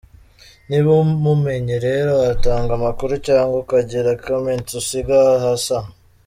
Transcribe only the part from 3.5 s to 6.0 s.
ukagira comments usiga hasi aha.